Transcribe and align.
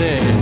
music. 0.00 0.33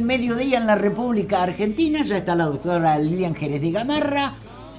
Del 0.00 0.06
mediodía 0.06 0.58
en 0.58 0.66
la 0.66 0.76
República 0.76 1.42
Argentina. 1.42 2.02
Ya 2.02 2.16
está 2.16 2.34
la 2.34 2.44
doctora 2.44 2.98
Lilian 2.98 3.34
Jerez 3.34 3.60
de 3.60 3.70
Gamarra, 3.70 4.32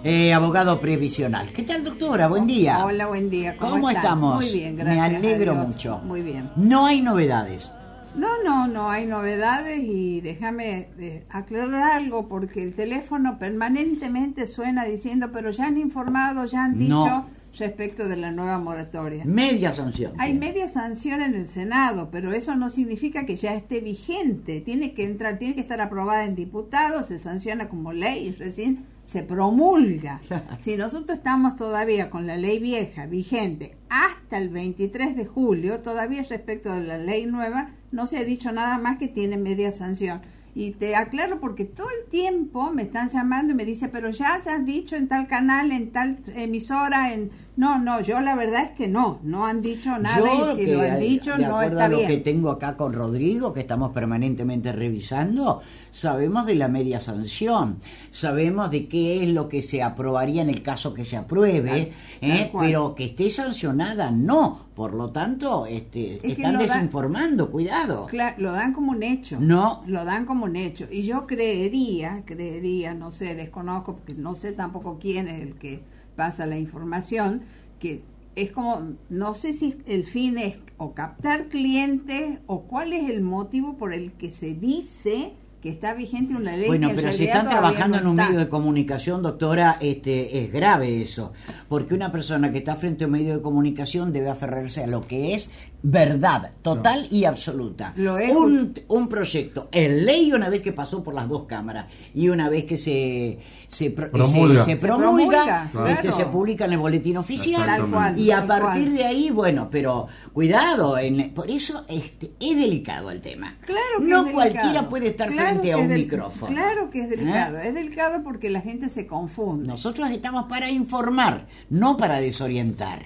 eh, 0.04 0.34
abogado 0.34 0.80
previsional. 0.80 1.52
¿Qué 1.52 1.62
tal, 1.62 1.84
doctora? 1.84 2.28
Buen 2.28 2.48
día. 2.48 2.84
Hola, 2.84 3.06
buen 3.06 3.30
día. 3.30 3.56
¿Cómo, 3.56 3.74
¿Cómo, 3.74 3.90
estamos? 3.92 4.36
Muy 4.36 4.52
bien, 4.52 4.76
gracias. 4.76 5.12
Me 5.12 5.18
alegro 5.18 5.56
mucho. 5.56 6.00
Muy 6.04 6.24
bien. 6.24 6.50
No 6.56 6.88
hay 6.88 7.02
novedades. 7.02 7.72
No, 8.16 8.44
no, 8.44 8.68
no 8.68 8.90
hay 8.90 9.06
novedades 9.06 9.80
y 9.84 10.20
déjame 10.20 10.90
eh, 11.00 11.24
aclarar 11.30 11.94
algo 11.94 12.28
porque 12.28 12.62
el 12.62 12.76
teléfono 12.76 13.40
permanentemente 13.40 14.48
suena 14.48 14.84
diciendo, 14.84 15.30
pero 15.32 15.50
ya 15.52 15.68
han 15.68 15.78
informado, 15.78 16.44
ya 16.46 16.66
han 16.66 16.78
dicho 16.78 16.94
No. 17.06 17.30
respecto 17.58 18.10
de 18.10 18.18
la 18.18 18.32
nueva 18.32 18.60
moratoria. 18.60 19.24
Media 19.24 19.72
sanción. 19.74 20.12
Hay 20.18 20.34
media 20.34 20.68
sanción 20.68 21.22
en 21.22 21.36
el 21.36 21.48
Senado, 21.48 22.10
pero 22.12 22.34
eso 22.34 22.56
no 22.56 22.70
significa 22.70 23.26
que 23.26 23.38
ya 23.38 23.56
esté 23.56 23.80
vigente. 23.80 24.60
Tiene 24.60 24.94
que 24.94 25.06
entrar, 25.06 25.40
tiene 25.40 25.56
que 25.56 25.62
estar 25.62 25.80
aprobada 25.80 26.26
en 26.26 26.36
diputados, 26.36 27.06
se 27.06 27.18
sanciona 27.18 27.70
como 27.70 27.94
ley 27.94 28.28
y 28.28 28.32
recién 28.34 28.86
se 29.06 29.24
promulga. 29.24 30.20
Si 30.60 30.76
nosotros 30.76 31.18
estamos 31.18 31.56
todavía 31.56 32.10
con 32.10 32.28
la 32.28 32.36
ley 32.36 32.60
vieja 32.60 33.06
vigente 33.06 33.78
hasta 33.90 34.38
el 34.38 34.50
23 34.50 35.16
de 35.16 35.26
julio, 35.26 35.80
todavía 35.80 36.24
respecto 36.30 36.74
de 36.74 36.82
la 36.82 36.98
ley 36.98 37.26
nueva, 37.26 37.72
no 37.92 38.08
se 38.08 38.18
ha 38.18 38.24
dicho 38.24 38.52
nada 38.52 38.78
más 38.78 38.98
que 38.98 39.08
tiene 39.08 39.38
media 39.38 39.72
sanción. 39.72 40.22
Y 40.54 40.72
te 40.72 40.96
aclaro 40.96 41.40
porque 41.40 41.64
todo 41.64 41.88
el 42.02 42.10
tiempo 42.10 42.72
me 42.72 42.84
están 42.84 43.10
llamando 43.10 43.54
y 43.54 43.56
me 43.56 43.64
dice, 43.64 43.88
pero 43.88 44.10
ya 44.10 44.42
se 44.44 44.50
han 44.50 44.66
dicho 44.66 44.96
en 44.96 45.08
tal 45.08 45.28
canal, 45.28 45.72
en 45.72 45.92
tal 45.92 46.20
emisora, 46.36 47.14
en... 47.14 47.32
No, 47.58 47.78
no, 47.80 48.00
yo 48.02 48.22
la 48.22 48.36
verdad 48.36 48.64
es 48.64 48.72
que 48.72 48.88
no, 48.88 49.20
no 49.24 49.46
han 49.46 49.62
dicho 49.62 49.98
nada 50.00 50.18
Yo, 50.20 50.54
y 50.54 50.56
si 50.56 50.66
que, 50.66 50.74
lo 50.74 50.82
han 50.82 51.00
dicho 51.00 51.32
de 51.38 51.46
no 51.46 51.62
está 51.62 51.86
a 51.86 51.88
lo 51.90 51.98
bien. 51.98 52.10
que 52.10 52.18
tengo 52.18 52.50
acá 52.50 52.78
con 52.78 52.94
Rodrigo, 52.94 53.54
que 53.54 53.60
estamos 53.60 53.92
permanentemente 53.92 54.72
revisando, 54.72 55.62
sabemos 55.92 56.46
de 56.46 56.56
la 56.56 56.70
media 56.70 57.02
sanción, 57.02 57.76
sabemos 58.10 58.72
de 58.72 58.88
qué 58.88 59.22
es 59.24 59.30
lo 59.30 59.50
que 59.50 59.62
se 59.62 59.84
aprobaría 59.84 60.42
en 60.42 60.50
el 60.50 60.64
caso 60.64 60.94
que 60.94 61.04
se 61.04 61.18
apruebe, 61.18 61.94
Tal- 62.22 62.30
¿eh? 62.32 62.50
tal 62.54 62.62
pero 62.62 62.96
que 62.96 63.06
esté 63.06 63.30
sancionada 63.30 64.12
no. 64.12 64.72
Por 64.74 64.94
lo 64.94 65.12
tanto, 65.12 65.66
este, 65.68 66.26
están 66.26 66.58
desinformando, 66.58 67.52
cuidado. 67.52 68.06
Claro, 68.08 68.36
lo 68.40 68.52
dan 68.54 68.74
como 68.74 68.94
un 68.94 69.04
hecho. 69.04 69.38
No. 69.40 69.84
Lo 69.86 70.06
dan 70.06 70.26
como 70.26 70.46
un 70.46 70.56
hecho. 70.56 70.88
Y 70.90 71.02
yo 71.04 71.28
creería, 71.28 72.24
creería, 72.26 72.94
no 72.94 73.12
sé, 73.12 73.36
desconozco, 73.36 73.96
porque 73.98 74.16
no 74.16 74.34
sé 74.34 74.54
tampoco 74.54 74.98
quién 75.00 75.28
es 75.28 75.42
el 75.44 75.56
que 75.56 75.84
pasa 76.22 76.46
la 76.46 76.60
información, 76.60 77.42
que 77.80 78.04
es 78.36 78.52
como, 78.52 78.94
no 79.10 79.34
sé 79.34 79.54
si 79.54 79.80
el 79.88 80.06
fin 80.06 80.38
es 80.38 80.60
o 80.78 80.94
captar 80.94 81.48
clientes 81.48 82.38
o 82.46 82.62
cuál 82.62 82.94
es 82.94 83.10
el 83.10 83.24
motivo 83.24 83.76
por 83.76 83.92
el 83.92 84.12
que 84.12 84.30
se 84.32 84.54
dice 84.54 85.34
que 85.64 85.70
está 85.70 85.96
vigente 85.96 86.36
una 86.36 86.56
ley. 86.56 86.68
Bueno, 86.68 86.90
que 86.90 86.94
pero 86.94 87.12
si 87.12 87.24
están 87.24 87.50
trabajando 87.50 87.98
no 87.98 88.02
en 88.02 88.08
un 88.10 88.20
está. 88.20 88.30
medio 88.30 88.40
de 88.40 88.50
comunicación, 88.50 89.24
doctora, 89.24 89.78
este 89.82 90.44
es 90.44 90.52
grave 90.52 91.02
eso, 91.02 91.34
porque 91.68 91.96
una 91.96 92.12
persona 92.12 92.52
que 92.52 92.60
está 92.60 92.76
frente 92.76 93.04
a 93.04 93.08
un 93.08 93.14
medio 93.14 93.38
de 93.38 93.42
comunicación 93.42 94.14
debe 94.14 94.30
aferrarse 94.30 94.84
a 94.84 94.88
lo 94.88 95.08
que 95.08 95.34
es 95.34 95.50
verdad 95.84 96.52
total 96.62 97.08
y 97.12 97.26
absoluta. 97.26 97.94
Lo 97.98 98.20
he 98.20 98.32
un, 98.32 98.74
un 98.88 99.10
proyecto 99.10 99.68
en 99.72 100.06
ley 100.06 100.32
una 100.32 100.50
vez 100.50 100.62
que 100.62 100.74
pasó 100.74 101.04
por 101.04 101.14
las 101.14 101.28
dos 101.28 101.46
cámaras 101.46 101.88
y 102.14 102.30
una 102.30 102.50
vez 102.50 102.66
que 102.66 102.78
se 102.78 103.40
se, 103.68 103.90
pro- 103.90 104.12
Promulga. 104.12 104.66
se- 104.66 104.72
se 104.76 104.80
Se 104.80 104.86
promulga, 104.86 105.70
promulga, 105.72 105.92
este, 105.94 106.02
claro. 106.10 106.18
se 106.18 106.26
publica 106.26 106.66
en 106.66 106.74
el 106.74 106.78
boletín 106.78 107.16
oficial 107.18 107.62
Exactamente. 107.62 107.92
Tal 107.98 108.12
cual, 108.14 108.20
y 108.20 108.32
a 108.32 108.46
partir 108.46 108.84
cual. 108.88 108.94
de 108.98 109.06
ahí, 109.06 109.30
bueno, 109.32 109.70
pero 109.72 110.08
cuidado, 110.34 110.98
en, 110.98 111.34
por 111.34 111.50
eso 111.50 111.86
este, 111.88 112.32
es 112.40 112.58
delicado 112.58 113.10
el 113.12 113.22
tema. 113.22 113.56
Claro 113.62 113.80
que 114.00 114.04
no 114.06 114.20
es 114.20 114.26
delicado. 114.26 114.34
cualquiera 114.34 114.90
puede 114.90 115.08
estar 115.08 115.30
Claro 115.32 115.50
frente 115.50 115.74
a 115.74 115.78
es 115.78 115.82
un 115.84 115.88
del- 115.90 116.02
micrófono. 116.02 116.54
Claro 116.54 116.90
que 116.90 117.02
es 117.04 117.10
delicado. 117.10 117.58
¿Eh? 117.60 117.70
Es 117.70 117.74
delicado 117.74 118.24
porque 118.24 118.50
la 118.50 118.60
gente 118.62 118.90
se 118.90 119.08
confunde. 119.08 119.68
Nosotros 119.68 120.10
estamos 120.12 120.44
para 120.50 120.70
informar, 120.70 121.48
no 121.70 121.96
para 121.96 122.20
desorientar. 122.20 123.06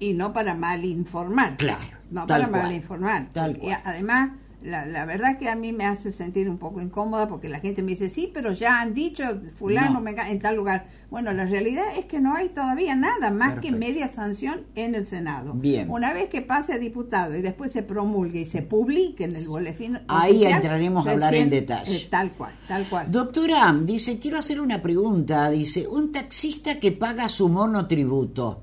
Y 0.00 0.14
no 0.14 0.32
para 0.32 0.54
mal 0.54 0.84
informar. 0.84 1.56
Claro, 1.58 1.78
No 2.10 2.26
para 2.26 2.48
mal 2.48 2.62
cual, 2.62 2.72
informar. 2.74 3.28
tal 3.32 3.52
Y 3.58 3.60
cual. 3.60 3.78
además, 3.84 4.30
la, 4.62 4.84
la 4.84 5.06
verdad 5.06 5.38
que 5.38 5.48
a 5.48 5.56
mí 5.56 5.72
me 5.72 5.86
hace 5.86 6.12
sentir 6.12 6.50
un 6.50 6.58
poco 6.58 6.82
incómoda 6.82 7.28
porque 7.28 7.48
la 7.48 7.60
gente 7.60 7.82
me 7.82 7.92
dice, 7.92 8.10
sí, 8.10 8.30
pero 8.32 8.52
ya 8.52 8.82
han 8.82 8.92
dicho 8.92 9.24
fulano 9.56 9.94
No. 9.94 10.00
me 10.02 10.10
en 10.10 10.38
tal 10.38 10.56
lugar. 10.56 10.86
Bueno, 11.10 11.32
la 11.32 11.46
realidad 11.46 11.84
es 11.98 12.04
que 12.04 12.20
no 12.20 12.34
hay 12.34 12.50
todavía 12.50 12.94
nada 12.94 13.30
más 13.30 13.58
que 13.60 13.72
media 13.72 14.06
sanción 14.06 14.66
en 14.74 14.94
el 14.94 15.06
Senado. 15.06 15.54
Bien. 15.54 15.90
Una 15.90 16.12
vez 16.12 16.28
que 16.28 16.42
pase 16.42 16.74
a 16.74 16.78
diputado 16.78 17.34
y 17.36 17.40
después 17.40 17.72
se 17.72 17.82
promulgue 17.82 18.40
y 18.42 18.44
se 18.44 18.60
publique 18.60 19.24
en 19.24 19.34
el 19.34 19.48
boletín 19.48 19.98
Ahí 20.08 20.32
oficial, 20.32 20.52
entraremos 20.52 21.06
a 21.06 21.10
hablar 21.12 21.34
en 21.34 21.50
recién, 21.50 21.66
detalle. 21.66 21.96
eh, 21.96 22.08
tal 22.10 22.30
cual, 22.32 22.52
tal 22.68 22.86
cual. 22.88 23.10
Doctora, 23.10 23.74
dice, 23.82 24.18
quiero 24.18 24.38
hacer 24.38 24.60
una 24.60 24.82
pregunta. 24.82 25.48
Dice, 25.50 25.88
un 25.88 26.12
taxista 26.12 26.78
que 26.78 26.92
paga 26.92 27.28
su 27.30 27.48
monotributo, 27.48 28.62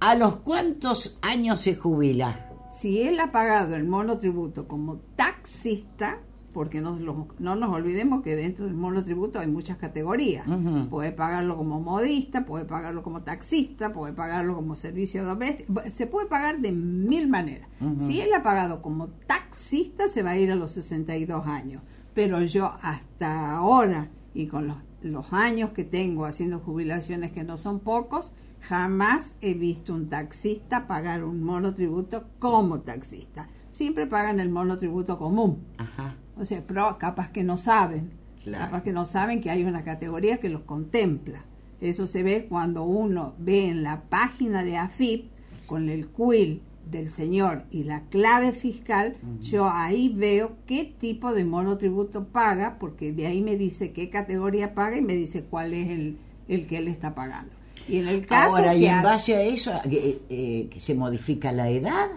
¿a 0.00 0.14
los 0.14 0.36
cuántos 0.38 1.18
años 1.22 1.60
se 1.60 1.74
jubila? 1.76 2.44
si 2.70 3.00
él 3.02 3.18
ha 3.18 3.32
pagado 3.32 3.74
el 3.74 3.84
monotributo 3.84 4.68
como 4.68 4.98
taxista, 5.16 6.20
porque 6.52 6.80
no, 6.80 6.96
lo- 6.98 7.28
no 7.38 7.56
nos 7.56 7.74
olvidemos 7.74 8.22
que 8.22 8.36
dentro 8.36 8.66
del 8.66 8.74
monotributo 8.74 9.40
hay 9.40 9.46
muchas 9.48 9.78
categorías. 9.78 10.46
Puede 10.90 11.10
pagarlo 11.12 11.56
como 11.56 11.80
modista, 11.80 12.44
puede 12.44 12.64
pagarlo 12.66 13.02
como 13.02 13.22
taxista, 13.22 13.92
puede 13.92 14.12
pagarlo 14.12 14.54
como 14.54 14.76
servicio 14.76 15.24
doméstico, 15.24 15.82
se 15.92 16.06
puede 16.06 16.28
pagar 16.28 16.58
de 16.60 16.70
mil 16.72 17.26
maneras. 17.28 17.68
Si 17.98 18.20
él 18.20 18.32
ha 18.34 18.42
pagado 18.42 18.80
como 18.82 19.08
taxista, 19.26 20.08
se 20.08 20.22
va 20.22 20.30
a 20.30 20.38
ir 20.38 20.52
a 20.52 20.54
los 20.54 20.72
62 20.72 21.46
años. 21.46 21.82
Pero 22.14 22.40
yo 22.42 22.72
hasta 22.82 23.52
ahora, 23.52 24.10
y 24.34 24.46
con 24.46 24.66
los, 24.68 24.76
los 25.02 25.32
años 25.32 25.70
que 25.70 25.84
tengo 25.84 26.24
haciendo 26.24 26.58
jubilaciones 26.58 27.32
que 27.32 27.44
no 27.44 27.56
son 27.56 27.80
pocos, 27.80 28.32
Jamás 28.60 29.36
he 29.40 29.54
visto 29.54 29.94
un 29.94 30.08
taxista 30.08 30.86
pagar 30.86 31.24
un 31.24 31.42
monotributo 31.42 32.26
como 32.38 32.80
taxista. 32.80 33.48
Siempre 33.70 34.06
pagan 34.06 34.40
el 34.40 34.50
monotributo 34.50 35.18
común. 35.18 35.64
Ajá. 35.78 36.16
O 36.36 36.44
sea, 36.44 36.62
pero 36.66 36.98
capaz 36.98 37.30
que 37.30 37.44
no 37.44 37.56
saben. 37.56 38.10
Claro. 38.42 38.64
Capaz 38.66 38.82
que 38.82 38.92
no 38.92 39.04
saben 39.04 39.40
que 39.40 39.50
hay 39.50 39.64
una 39.64 39.84
categoría 39.84 40.38
que 40.38 40.48
los 40.48 40.62
contempla. 40.62 41.40
Eso 41.80 42.06
se 42.06 42.22
ve 42.22 42.46
cuando 42.48 42.84
uno 42.84 43.34
ve 43.38 43.68
en 43.68 43.82
la 43.82 44.02
página 44.02 44.64
de 44.64 44.76
AFIP 44.76 45.30
con 45.66 45.88
el 45.88 46.08
quill 46.08 46.62
del 46.90 47.10
señor 47.10 47.64
y 47.70 47.84
la 47.84 48.04
clave 48.08 48.52
fiscal, 48.52 49.16
yo 49.40 49.68
ahí 49.70 50.08
veo 50.08 50.56
qué 50.66 50.84
tipo 50.98 51.32
de 51.34 51.44
monotributo 51.44 52.26
paga, 52.28 52.78
porque 52.78 53.12
de 53.12 53.26
ahí 53.26 53.40
me 53.42 53.56
dice 53.56 53.92
qué 53.92 54.10
categoría 54.10 54.74
paga 54.74 54.96
y 54.96 55.02
me 55.02 55.14
dice 55.14 55.44
cuál 55.44 55.74
es 55.74 55.88
el, 55.90 56.18
el 56.48 56.66
que 56.66 56.78
él 56.78 56.88
está 56.88 57.14
pagando. 57.14 57.52
Y 57.88 57.98
en 57.98 58.08
el 58.08 58.26
caso 58.26 58.56
Ahora, 58.56 58.74
y 58.74 58.80
que 58.80 58.86
en 58.88 58.94
hace- 58.94 59.04
base 59.06 59.34
a 59.36 59.42
eso, 59.42 59.72
eh, 59.90 60.20
eh, 60.28 60.68
que 60.70 60.80
se 60.80 60.94
modifica 60.94 61.52
la 61.52 61.70
edad. 61.70 62.08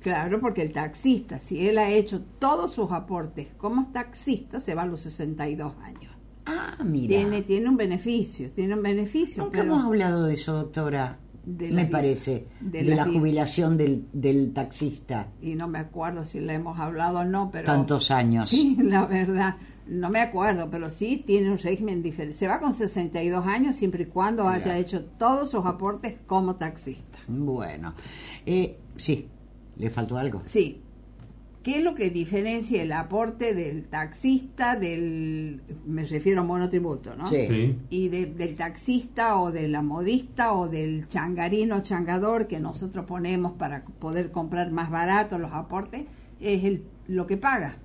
Claro, 0.00 0.40
porque 0.40 0.62
el 0.62 0.72
taxista, 0.72 1.38
si 1.38 1.66
él 1.66 1.76
ha 1.78 1.90
hecho 1.90 2.22
todos 2.38 2.72
sus 2.72 2.92
aportes 2.92 3.48
como 3.58 3.90
taxista, 3.90 4.60
se 4.60 4.74
va 4.74 4.82
a 4.82 4.86
los 4.86 5.00
62 5.00 5.74
años. 5.82 6.12
Ah, 6.46 6.78
mira. 6.84 7.08
Tiene, 7.16 7.42
tiene 7.42 7.68
un 7.68 7.76
beneficio, 7.76 8.50
tiene 8.52 8.74
un 8.74 8.82
beneficio. 8.82 9.42
Nunca 9.42 9.58
pero 9.60 9.74
hemos 9.74 9.84
hablado 9.84 10.24
de 10.26 10.34
eso, 10.34 10.54
doctora. 10.54 11.18
De 11.56 11.70
me 11.70 11.84
la- 11.84 11.90
parece. 11.90 12.46
de 12.60 12.82
De, 12.84 12.94
la- 12.94 12.96
la 12.96 13.04
jubilación 13.12 13.76
del, 13.78 14.06
del 14.12 14.52
taxista. 14.52 15.28
Y 15.40 15.54
no 15.54 15.66
me 15.66 15.78
acuerdo 15.78 16.24
si 16.24 16.40
le 16.40 16.54
hemos 16.54 16.78
hablado 16.78 17.20
o 17.20 17.24
no, 17.24 17.50
pero... 17.50 17.64
Tantos 17.64 18.10
años. 18.10 18.48
Sí, 18.50 18.76
la 18.82 19.06
verdad. 19.06 19.56
No 19.86 20.10
me 20.10 20.20
acuerdo, 20.20 20.68
pero 20.70 20.90
sí 20.90 21.24
tiene 21.26 21.50
un 21.50 21.56
régimen 21.56 22.02
diferente. 22.02 22.36
Se 22.36 22.46
va 22.46 22.60
con 22.60 22.74
62 22.74 23.46
años 23.46 23.74
siempre 23.74 24.02
y 24.02 24.06
cuando 24.06 24.46
haya 24.46 24.76
hecho 24.76 25.04
todos 25.04 25.50
sus 25.50 25.64
aportes 25.64 26.16
como 26.26 26.56
taxista. 26.56 27.18
Bueno. 27.26 27.94
Eh, 28.44 28.76
sí, 28.96 29.26
¿le 29.76 29.90
faltó 29.90 30.18
algo? 30.18 30.42
Sí. 30.44 30.82
¿Qué 31.68 31.76
es 31.80 31.84
lo 31.84 31.94
que 31.94 32.08
diferencia 32.08 32.82
el 32.82 32.92
aporte 32.92 33.52
del 33.52 33.84
taxista 33.88 34.74
del, 34.74 35.60
me 35.84 36.06
refiero 36.06 36.40
a 36.40 36.44
monotributo, 36.44 37.14
¿no? 37.14 37.26
Sí. 37.26 37.46
Sí. 37.46 37.78
Y 37.90 38.08
de- 38.08 38.24
del 38.24 38.56
taxista 38.56 39.38
o 39.38 39.52
de 39.52 39.68
la 39.68 39.82
modista 39.82 40.54
o 40.54 40.66
del 40.66 41.08
changarino 41.08 41.82
changador 41.82 42.46
que 42.46 42.58
nosotros 42.58 43.04
ponemos 43.04 43.52
para 43.52 43.84
poder 43.84 44.30
comprar 44.30 44.70
más 44.70 44.90
barato 44.90 45.38
los 45.38 45.52
aportes, 45.52 46.06
es 46.40 46.64
el, 46.64 46.84
lo 47.06 47.26
que 47.26 47.36
paga. 47.36 47.76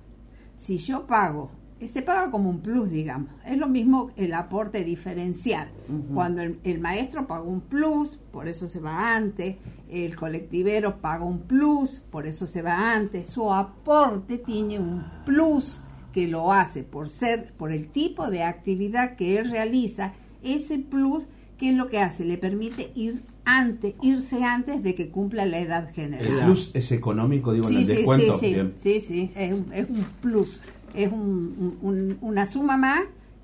Si 0.56 0.78
yo 0.78 1.06
pago, 1.06 1.50
se 1.86 2.02
paga 2.02 2.30
como 2.30 2.48
un 2.50 2.60
plus, 2.60 2.90
digamos. 2.90 3.28
Es 3.46 3.58
lo 3.58 3.68
mismo 3.68 4.10
el 4.16 4.32
aporte 4.34 4.84
diferencial. 4.84 5.68
Cuando 6.14 6.40
el, 6.42 6.58
el 6.64 6.80
maestro 6.80 7.26
paga 7.26 7.42
un 7.42 7.60
plus, 7.60 8.18
por 8.32 8.48
eso 8.48 8.66
se 8.66 8.80
va 8.80 9.16
antes. 9.16 9.56
El 9.90 10.16
colectivero 10.16 11.00
paga 11.00 11.24
un 11.24 11.40
plus, 11.40 12.00
por 12.10 12.26
eso 12.26 12.46
se 12.46 12.62
va 12.62 12.94
antes. 12.94 13.28
Su 13.28 13.52
aporte 13.52 14.38
tiene 14.38 14.78
un 14.78 15.04
plus 15.26 15.82
que 16.12 16.26
lo 16.28 16.52
hace 16.52 16.84
por 16.84 17.08
ser, 17.08 17.52
por 17.56 17.72
el 17.72 17.88
tipo 17.88 18.30
de 18.30 18.44
actividad 18.44 19.16
que 19.16 19.38
él 19.38 19.50
realiza. 19.50 20.12
Ese 20.42 20.78
plus, 20.78 21.26
¿qué 21.58 21.70
es 21.70 21.74
lo 21.76 21.88
que 21.88 21.98
hace? 21.98 22.24
Le 22.24 22.38
permite 22.38 22.92
ir 22.94 23.20
antes, 23.44 23.94
irse 24.00 24.42
antes 24.44 24.82
de 24.82 24.94
que 24.94 25.10
cumpla 25.10 25.44
la 25.44 25.58
edad 25.58 25.92
general. 25.92 26.26
El 26.26 26.44
plus 26.46 26.70
es 26.72 26.92
económico, 26.92 27.52
digo, 27.52 27.68
en 27.68 27.74
Sí, 27.74 27.80
el 27.80 27.86
sí, 27.86 27.92
descuento. 27.96 28.38
sí, 28.38 28.46
sí, 28.46 28.54
Bien. 28.54 28.74
sí, 28.78 29.00
sí, 29.00 29.32
es 29.36 29.52
un, 29.52 29.72
es 29.72 29.90
un 29.90 30.04
plus, 30.22 30.60
es 30.94 31.10
un- 31.12 31.78
un- 31.82 32.18
una 32.20 32.46
suma 32.46 32.76
más 32.76 33.00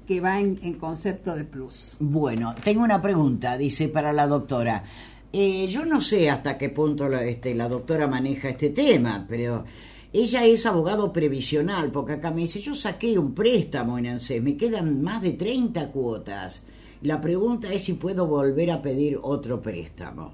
que 0.07 0.21
va 0.21 0.41
en, 0.41 0.59
en 0.63 0.75
concepto 0.75 1.35
de 1.37 1.45
plus. 1.45 1.97
Bueno, 2.01 2.55
tengo 2.65 2.83
una 2.83 3.01
pregunta, 3.01 3.57
dice 3.57 3.89
para 3.89 4.13
la 4.13 4.27
doctora. 4.27 4.85
Eh, 5.33 5.67
yo 5.69 5.85
no 5.85 6.01
sé 6.01 6.29
hasta 6.31 6.59
qué 6.59 6.69
punto 6.71 7.09
la, 7.09 7.23
este, 7.25 7.55
la 7.55 7.69
doctora 7.69 8.09
maneja 8.09 8.49
este 8.49 8.71
tema, 8.71 9.27
pero 9.29 9.65
ella 10.13 10.45
es 10.45 10.67
abogado 10.67 11.13
previsional, 11.13 11.93
porque 11.93 12.15
acá 12.15 12.33
me 12.33 12.41
dice, 12.41 12.59
yo 12.61 12.75
saqué 12.75 13.17
un 13.17 13.33
préstamo 13.35 13.97
en 13.99 14.09
ANSES, 14.09 14.43
me 14.43 14.57
quedan 14.57 15.01
más 15.03 15.23
de 15.23 15.31
30 15.35 15.93
cuotas. 15.93 16.65
La 17.03 17.21
pregunta 17.21 17.73
es 17.73 17.85
si 17.85 17.93
puedo 17.95 18.27
volver 18.27 18.73
a 18.73 18.83
pedir 18.83 19.19
otro 19.23 19.63
préstamo. 19.63 20.33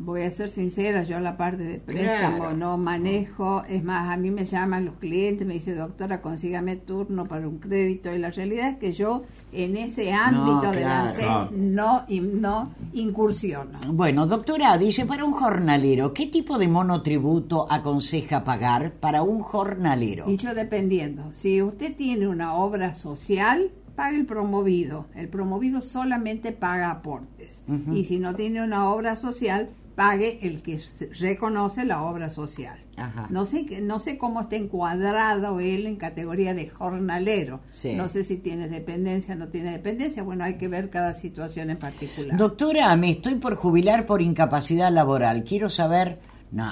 Voy 0.00 0.22
a 0.22 0.30
ser 0.30 0.48
sincera, 0.48 1.02
yo 1.02 1.18
la 1.18 1.36
parte 1.36 1.64
de 1.64 1.78
préstamo 1.80 2.36
Claro. 2.38 2.56
no 2.56 2.76
manejo, 2.76 3.64
es 3.68 3.82
más, 3.82 4.08
a 4.10 4.16
mí 4.16 4.30
me 4.30 4.44
llaman 4.44 4.84
los 4.84 4.94
clientes, 4.94 5.44
me 5.46 5.54
dice, 5.54 5.74
doctora, 5.74 6.22
consígame 6.22 6.76
turno 6.76 7.26
para 7.26 7.48
un 7.48 7.58
crédito, 7.58 8.14
y 8.14 8.18
la 8.18 8.30
realidad 8.30 8.68
es 8.68 8.76
que 8.78 8.92
yo 8.92 9.24
en 9.52 9.76
ese 9.76 10.12
ámbito 10.12 10.70
de 10.70 10.80
la 10.82 10.86
claro. 10.86 11.08
ANSES 11.08 11.24
Claro. 11.24 11.50
no, 11.52 12.04
no 12.08 12.74
incursiono. 12.92 13.80
Bueno, 13.92 14.26
doctora, 14.26 14.78
dice, 14.78 15.04
para 15.04 15.24
un 15.24 15.32
jornalero, 15.32 16.14
¿qué 16.14 16.26
tipo 16.26 16.58
de 16.58 16.68
monotributo 16.68 17.66
aconseja 17.70 18.44
pagar 18.44 18.92
para 18.92 19.22
un 19.22 19.40
jornalero? 19.40 20.26
Dicho 20.26 20.54
dependiendo, 20.54 21.24
si 21.32 21.60
usted 21.62 21.96
tiene 21.96 22.28
una 22.28 22.54
obra 22.54 22.94
social, 22.94 23.72
paga 23.96 24.16
el 24.16 24.26
promovido. 24.26 25.06
El 25.16 25.28
promovido 25.28 25.80
solamente 25.80 26.52
paga 26.52 26.92
aportes. 26.92 27.64
Y 27.92 28.04
si 28.04 28.18
no 28.20 28.34
tiene 28.36 28.62
una 28.62 28.88
obra 28.88 29.16
social, 29.16 29.70
pague 29.98 30.38
el 30.42 30.62
que 30.62 30.80
reconoce 31.18 31.84
la 31.84 32.04
obra 32.04 32.30
social. 32.30 32.78
Ajá. 32.96 33.26
No 33.30 33.44
sé 33.44 33.80
no 33.82 33.98
sé 33.98 34.16
cómo 34.16 34.42
está 34.42 34.54
encuadrado 34.54 35.58
él 35.58 35.88
en 35.88 35.96
categoría 35.96 36.54
de 36.54 36.68
jornalero. 36.68 37.58
Sí. 37.72 37.94
No 37.96 38.08
sé 38.08 38.22
si 38.22 38.36
tiene 38.36 38.68
dependencia 38.68 39.34
o 39.34 39.36
no 39.36 39.48
tiene 39.48 39.72
dependencia. 39.72 40.22
Bueno, 40.22 40.44
hay 40.44 40.56
que 40.56 40.68
ver 40.68 40.88
cada 40.88 41.14
situación 41.14 41.70
en 41.70 41.78
particular. 41.78 42.38
Doctora, 42.38 42.94
me 42.94 43.10
estoy 43.10 43.34
por 43.34 43.56
jubilar 43.56 44.06
por 44.06 44.22
incapacidad 44.22 44.92
laboral. 44.92 45.42
Quiero 45.42 45.68
saber, 45.68 46.20
no, 46.52 46.70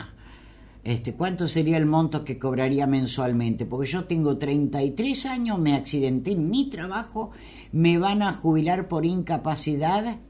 este, 0.84 1.14
cuánto 1.14 1.48
sería 1.48 1.78
el 1.78 1.86
monto 1.86 2.24
que 2.24 2.38
cobraría 2.38 2.86
mensualmente, 2.86 3.66
porque 3.66 3.90
yo 3.90 4.04
tengo 4.04 4.38
33 4.38 5.26
años, 5.26 5.58
me 5.58 5.74
accidenté 5.74 6.30
en 6.30 6.48
mi 6.48 6.70
trabajo, 6.70 7.32
me 7.72 7.98
van 7.98 8.22
a 8.22 8.32
jubilar 8.32 8.86
por 8.86 9.04
incapacidad, 9.04 10.20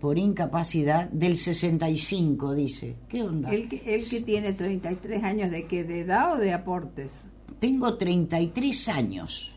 por 0.00 0.18
incapacidad 0.18 1.10
del 1.10 1.36
65, 1.36 2.54
dice. 2.54 2.94
¿Qué 3.08 3.22
onda? 3.22 3.50
el, 3.50 3.68
que, 3.68 3.94
el 3.94 4.08
que 4.08 4.20
tiene 4.22 4.54
33 4.54 5.22
años 5.22 5.50
de 5.50 5.66
qué, 5.66 5.84
de 5.84 6.00
edad 6.00 6.32
o 6.32 6.36
de 6.38 6.52
aportes. 6.54 7.26
Tengo 7.58 7.94
33 7.98 8.88
años. 8.88 9.52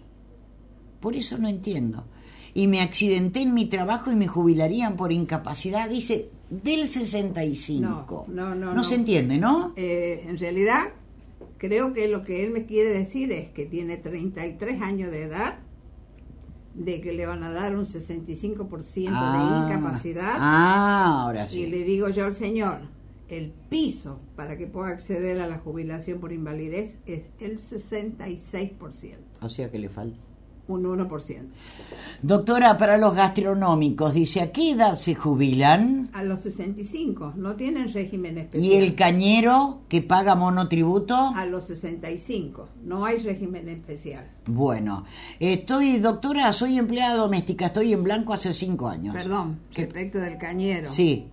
Por 0.99 1.15
eso 1.15 1.37
no 1.37 1.47
entiendo. 1.47 2.05
Y 2.53 2.67
me 2.67 2.81
accidenté 2.81 3.41
en 3.41 3.53
mi 3.53 3.65
trabajo 3.65 4.11
y 4.11 4.15
me 4.15 4.27
jubilarían 4.27 4.95
por 4.97 5.11
incapacidad, 5.11 5.89
dice, 5.89 6.29
del 6.49 6.87
65. 6.87 8.25
No, 8.27 8.49
no, 8.49 8.55
no, 8.55 8.65
No 8.67 8.73
no. 8.75 8.83
se 8.83 8.95
entiende, 8.95 9.37
¿no? 9.37 9.73
Eh, 9.75 10.25
en 10.27 10.37
realidad, 10.37 10.81
creo 11.57 11.93
que 11.93 12.07
lo 12.09 12.21
que 12.21 12.43
él 12.43 12.51
me 12.51 12.65
quiere 12.65 12.89
decir 12.89 13.31
es 13.31 13.49
que 13.49 13.65
tiene 13.65 13.97
33 13.97 14.81
años 14.81 15.09
de 15.09 15.23
edad, 15.23 15.59
de 16.75 17.01
que 17.01 17.13
le 17.13 17.25
van 17.25 17.43
a 17.43 17.51
dar 17.51 17.75
un 17.75 17.85
65% 17.85 19.09
Ah, 19.13 19.67
de 19.67 19.75
incapacidad. 19.75 20.35
Ah, 20.39 21.21
ahora 21.23 21.45
Y 21.45 21.49
sí. 21.49 21.67
le 21.67 21.83
digo 21.83 22.09
yo 22.09 22.25
al 22.25 22.33
señor, 22.33 22.81
el 23.29 23.51
piso 23.69 24.17
para 24.35 24.57
que 24.57 24.67
pueda 24.67 24.89
acceder 24.89 25.39
a 25.39 25.47
la 25.47 25.57
jubilación 25.59 26.19
por 26.19 26.31
invalidez 26.33 26.97
es 27.05 27.27
el 27.39 27.57
66%, 27.59 29.17
O 29.41 29.49
sea 29.49 29.71
que 29.71 29.79
le 29.79 29.89
falta. 29.89 30.19
Un 30.67 30.83
1%. 30.83 31.45
Doctora, 32.21 32.77
para 32.77 32.97
los 32.97 33.15
gastronómicos, 33.15 34.13
dice, 34.13 34.39
¿a 34.41 34.51
qué 34.53 34.71
edad 34.71 34.95
se 34.95 35.13
jubilan? 35.13 36.09
A 36.13 36.23
los 36.23 36.39
65 36.41 37.33
no 37.35 37.55
tienen 37.57 37.91
régimen 37.91 38.37
Y 38.37 38.41
especial. 38.41 38.83
el 38.83 38.95
cañero 38.95 39.81
que 39.89 40.01
paga 40.01 40.35
monotributo, 40.35 41.15
A 41.15 41.45
los 41.45 41.65
65 41.65 42.69
no 42.85 43.03
hay 43.05 43.17
régimen 43.17 43.67
especial. 43.67 44.29
bueno, 44.45 45.03
estoy, 45.39 45.97
doctora, 45.99 46.53
soy 46.53 46.77
empleada 46.77 47.15
doméstica, 47.15 47.65
estoy 47.65 47.91
en 47.91 48.03
blanco 48.03 48.31
hace 48.33 48.53
cinco 48.53 48.87
años. 48.87 49.13
Perdón, 49.13 49.59
respecto 49.73 50.19
del 50.19 50.37
cañero. 50.37 50.89
Sí. 50.91 51.27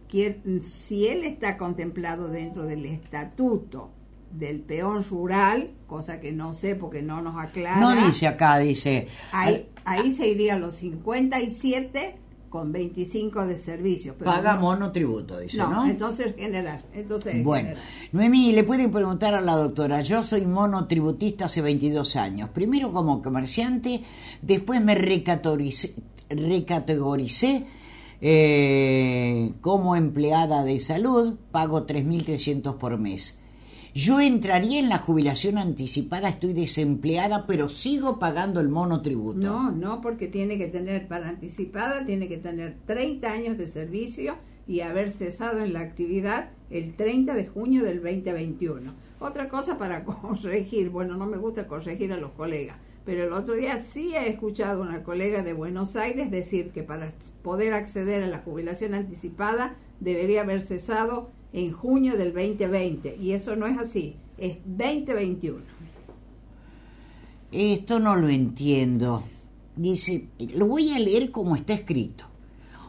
Si 0.63 1.07
él 1.07 1.23
está 1.23 1.57
contemplado 1.57 2.27
dentro 2.29 2.67
del 2.67 2.85
estatuto 2.87 3.91
del 4.31 4.61
peón 4.61 5.05
rural, 5.05 5.71
cosa 5.87 6.21
que 6.21 6.33
no 6.33 6.55
sé 6.55 6.77
porque 6.77 7.03
no 7.03 7.21
nos 7.23 7.37
aclara. 7.43 7.81
No 7.81 8.07
dice 8.07 8.27
acá, 8.29 8.59
dice. 8.59 9.09
Ahí, 9.33 9.69
ahí 9.85 10.13
se 10.13 10.29
iría 10.29 10.57
los 10.57 10.75
57 10.77 12.17
con 12.49 12.73
25 12.73 13.47
de 13.47 13.59
servicio. 13.59 14.15
pero 14.19 14.31
paga 14.31 14.55
no- 14.55 14.63
monotributo, 14.63 15.39
dice, 15.39 15.57
¿no? 15.59 15.71
No, 15.71 15.87
entonces 15.89 16.35
general. 16.37 16.83
Entonces 16.93 17.45
Bueno, 17.45 17.69
general. 17.69 17.85
Noemí, 18.13 18.53
le 18.53 18.65
puede 18.65 18.89
preguntar 18.89 19.35
a 19.35 19.41
la 19.41 19.53
doctora, 19.55 20.01
yo 20.03 20.23
soy 20.25 20.47
monotributista 20.47 21.45
hace 21.45 21.63
22 21.63 22.17
años, 22.17 22.49
primero 22.49 22.91
como 22.93 23.23
comerciante, 23.23 24.03
después 24.43 24.81
me 24.83 24.97
recategoricé, 24.97 25.95
recategoricé 26.29 27.67
eh, 28.21 29.53
como 29.61 29.97
empleada 29.97 30.63
de 30.65 30.79
salud, 30.79 31.37
pago 31.51 31.87
3.300 31.87 32.77
por 32.79 32.99
mes. 32.99 33.40
Yo 33.95 34.21
entraría 34.21 34.79
en 34.79 34.89
la 34.89 34.99
jubilación 34.99 35.59
anticipada, 35.59 36.29
estoy 36.29 36.53
desempleada, 36.53 37.47
pero 37.47 37.69
sigo 37.69 38.19
pagando 38.21 38.61
el 38.61 38.69
monotributo. 38.69 39.39
No, 39.39 39.73
no, 39.73 40.01
porque 40.01 40.29
tiene 40.29 40.59
que 40.59 40.69
tener, 40.69 41.09
para 41.09 41.29
anticipada, 41.29 42.05
tiene 42.05 42.29
que 42.29 42.39
tener 42.39 42.77
30 42.87 43.33
años 43.33 43.59
de 43.59 43.67
servicio 43.67 44.37
y 44.69 44.83
haber 44.83 45.11
cesado 45.11 45.61
en 45.61 45.73
la 45.73 45.81
actividad 45.81 46.51
el 46.71 46.95
30 46.95 47.35
de 47.35 47.49
junio 47.49 47.83
del 47.83 48.01
2021. 48.01 48.95
Otra 49.19 49.49
cosa 49.49 49.77
para 49.77 50.05
corregir, 50.05 50.91
bueno, 50.91 51.17
no 51.17 51.27
me 51.27 51.39
gusta 51.39 51.67
corregir 51.67 52.13
a 52.13 52.17
los 52.17 52.31
colegas, 52.31 52.77
pero 53.05 53.25
el 53.25 53.33
otro 53.33 53.55
día 53.55 53.79
sí 53.79 54.15
he 54.15 54.29
escuchado 54.29 54.83
una 54.83 55.03
colega 55.03 55.43
de 55.43 55.53
Buenos 55.53 55.97
Aires 55.97 56.31
decir 56.31 56.71
que 56.71 56.85
para 56.85 57.13
poder 57.43 57.75
acceder 57.75 58.23
a 58.23 58.29
la 58.29 58.39
jubilación 58.39 58.95
anticipada 58.95 59.75
debería 59.99 60.43
haber 60.43 60.63
cesado 60.63 61.33
en 61.53 61.73
junio 61.73 62.17
del 62.17 62.33
2020 62.33 63.17
y 63.17 63.33
eso 63.33 63.57
no 63.57 63.67
es 63.67 63.79
así, 63.79 64.17
es 64.39 64.59
2021. 64.65 65.61
Esto 67.53 67.99
no 67.99 68.17
lo 68.17 68.29
entiendo. 68.29 69.25
Dice, 69.75 70.29
lo 70.55 70.67
voy 70.67 70.93
a 70.93 70.99
leer 70.99 71.31
como 71.31 71.57
está 71.57 71.75
escrito. 71.75 72.25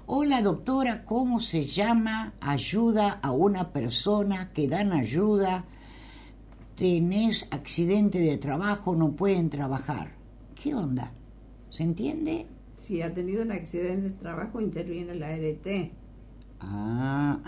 Hola 0.06 0.41
doctora, 0.41 1.01
¿cómo 1.06 1.39
se 1.39 1.63
llama 1.63 2.34
ayuda 2.41 3.20
a 3.22 3.32
una 3.32 3.72
persona 3.72 4.51
que 4.53 4.68
dan 4.68 4.91
ayuda 4.91 5.65
tenés 6.82 7.48
accidente 7.51 8.18
de 8.18 8.39
trabajo, 8.39 8.96
no 8.96 9.12
pueden 9.12 9.51
trabajar. 9.51 10.13
¿Qué 10.56 10.74
onda? 10.74 11.12
¿Se 11.70 11.84
entiende? 11.84 12.48
Si 12.75 13.03
ha 13.03 13.13
tenido 13.13 13.44
un 13.44 13.51
accidente 13.51 14.10
de 14.10 14.15
trabajo, 14.15 14.60
interviene 14.60 15.13
la 15.13 15.27
ART. 15.27 15.91
Ah. 16.60 17.39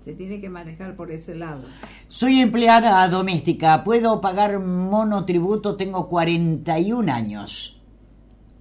Se 0.00 0.14
tiene 0.14 0.40
que 0.40 0.48
manejar 0.48 0.96
por 0.96 1.10
ese 1.10 1.34
lado. 1.34 1.62
Soy 2.08 2.40
empleada 2.40 3.06
doméstica. 3.08 3.84
¿Puedo 3.84 4.20
pagar 4.20 4.58
monotributo? 4.60 5.76
Tengo 5.76 6.08
41 6.08 7.12
años. 7.12 7.80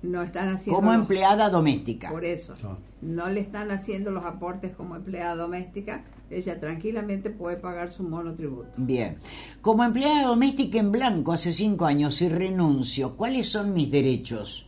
No 0.02 0.22
están 0.24 0.50
haciendo. 0.50 0.80
Como 0.80 0.92
los- 0.92 1.02
empleada 1.02 1.50
doméstica. 1.50 2.10
Por 2.10 2.26
eso. 2.26 2.54
Ah. 2.64 2.76
No 3.02 3.30
le 3.30 3.42
están 3.42 3.70
haciendo 3.72 4.12
los 4.12 4.26
aportes 4.26 4.76
como 4.76 4.96
empleada 4.96 5.36
doméstica. 5.36 6.04
Ella 6.30 6.60
tranquilamente 6.60 7.30
puede 7.30 7.58
pagar 7.58 7.92
su 7.92 8.04
monotributo. 8.04 8.72
Bien. 8.78 9.18
Como 9.62 9.84
empleada 9.84 10.24
doméstica 10.28 10.80
en 10.80 10.92
blanco 10.92 11.32
hace 11.32 11.54
5 11.54 11.86
años 11.86 12.22
y 12.22 12.30
renuncio, 12.30 13.16
¿cuáles 13.16 13.50
son 13.50 13.74
mis 13.74 13.90
derechos? 13.90 14.67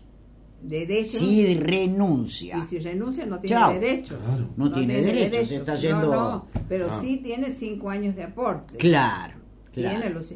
Si 1.05 1.55
renuncia. 1.55 2.57
Y 2.57 2.61
si 2.67 2.79
renuncia 2.79 3.25
no 3.25 3.39
tiene 3.39 3.55
Chao. 3.61 3.73
derechos. 3.73 4.17
No 4.57 4.71
tiene 4.71 5.01
derechos, 5.01 5.47
se 5.49 5.55
está 5.55 5.75
yendo- 5.75 6.01
No, 6.11 6.11
no, 6.31 6.47
pero 6.67 6.87
Ah. 6.91 6.97
sí 6.99 7.17
tiene 7.23 7.49
cinco 7.51 7.89
años 7.89 8.15
de 8.15 8.23
aporte. 8.23 8.77
Claro, 8.77 9.35
claro. 9.73 9.99
Tiene 9.99 10.13
los, 10.13 10.33